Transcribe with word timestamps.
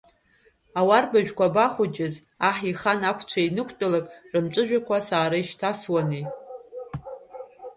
Ауарбажәқәа 0.79 1.45
абахәҷыз, 1.49 2.15
аҳ 2.47 2.57
ихан 2.69 2.99
ақәцәа 3.09 3.39
ианықәтәалакь 3.41 4.09
рымҵәыжәҩақәа 4.31 4.95
асара 4.97 5.37
ишьҭасуанеи. 5.41 6.25